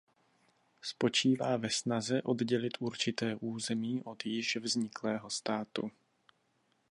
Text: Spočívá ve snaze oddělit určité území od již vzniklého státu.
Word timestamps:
Spočívá 0.81 1.57
ve 1.57 1.69
snaze 1.69 2.21
oddělit 2.21 2.77
určité 2.79 3.35
území 3.39 4.01
od 4.03 4.25
již 4.25 4.55
vzniklého 4.57 5.29
státu. 5.29 5.91